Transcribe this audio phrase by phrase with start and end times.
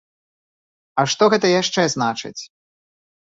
[1.03, 2.39] А што гэта яшчэ значыць?